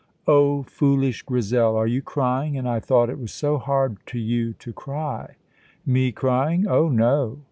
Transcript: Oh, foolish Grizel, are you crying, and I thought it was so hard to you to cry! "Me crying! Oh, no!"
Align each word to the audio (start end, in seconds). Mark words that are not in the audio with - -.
Oh, 0.27 0.63
foolish 0.63 1.21
Grizel, 1.21 1.75
are 1.75 1.85
you 1.85 2.01
crying, 2.01 2.57
and 2.57 2.67
I 2.67 2.79
thought 2.79 3.11
it 3.11 3.19
was 3.19 3.31
so 3.31 3.59
hard 3.59 3.97
to 4.07 4.17
you 4.17 4.53
to 4.53 4.73
cry! 4.73 5.35
"Me 5.85 6.11
crying! 6.11 6.65
Oh, 6.67 6.89
no!" 6.89 7.37